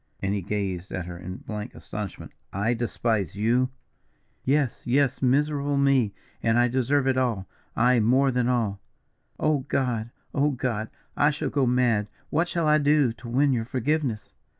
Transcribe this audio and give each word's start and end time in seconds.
and 0.19 0.33
he 0.33 0.41
gazed 0.41 0.91
at 0.91 1.05
her 1.05 1.15
in 1.15 1.35
blank 1.37 1.75
astonishment; 1.75 2.31
"I 2.51 2.73
despise 2.73 3.35
you?" 3.35 3.69
"Yes, 4.43 4.81
yes, 4.83 5.21
miserable 5.21 5.77
me, 5.77 6.11
and 6.41 6.57
I 6.57 6.69
deserve 6.69 7.05
it 7.05 7.17
all, 7.17 7.47
aye, 7.75 7.99
more 7.99 8.31
than 8.31 8.47
all. 8.47 8.81
Oh, 9.39 9.59
God! 9.67 10.09
oh, 10.33 10.49
God! 10.49 10.89
I 11.15 11.29
shall 11.29 11.51
go 11.51 11.67
mad. 11.67 12.07
What 12.31 12.47
shall 12.47 12.65
I 12.67 12.79
do 12.79 13.13
to 13.13 13.29
win 13.29 13.53
your 13.53 13.65
forgiveness?" 13.65 14.33